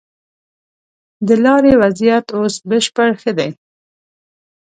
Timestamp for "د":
1.27-1.29